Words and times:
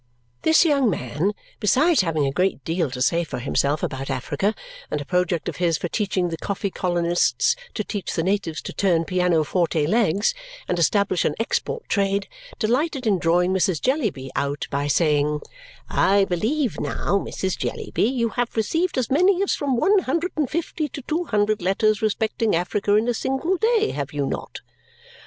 This 0.41 0.65
young 0.65 0.89
man, 0.89 1.33
besides 1.59 2.01
having 2.01 2.25
a 2.25 2.31
great 2.31 2.65
deal 2.65 2.89
to 2.89 3.03
say 3.03 3.23
for 3.23 3.37
himself 3.37 3.83
about 3.83 4.09
Africa 4.09 4.55
and 4.89 4.99
a 4.99 5.05
project 5.05 5.47
of 5.47 5.57
his 5.57 5.77
for 5.77 5.89
teaching 5.89 6.29
the 6.29 6.37
coffee 6.37 6.71
colonists 6.71 7.55
to 7.75 7.83
teach 7.83 8.15
the 8.15 8.23
natives 8.23 8.63
to 8.63 8.73
turn 8.73 9.05
piano 9.05 9.43
forte 9.43 9.85
legs 9.85 10.33
and 10.67 10.79
establish 10.79 11.23
an 11.23 11.35
export 11.39 11.87
trade, 11.87 12.27
delighted 12.57 13.05
in 13.05 13.19
drawing 13.19 13.53
Mrs. 13.53 13.79
Jellyby 13.79 14.31
out 14.35 14.65
by 14.71 14.87
saying, 14.87 15.39
"I 15.87 16.25
believe 16.25 16.79
now, 16.79 17.19
Mrs. 17.19 17.55
Jellyby, 17.55 18.01
you 18.09 18.29
have 18.29 18.55
received 18.57 18.97
as 18.97 19.11
many 19.11 19.43
as 19.43 19.53
from 19.53 19.77
one 19.77 19.99
hundred 19.99 20.31
and 20.35 20.49
fifty 20.49 20.87
to 20.89 21.03
two 21.03 21.25
hundred 21.25 21.61
letters 21.61 22.01
respecting 22.01 22.55
Africa 22.55 22.95
in 22.95 23.07
a 23.07 23.13
single 23.13 23.55
day, 23.57 23.91
have 23.91 24.13
you 24.13 24.25
not?" 24.25 24.61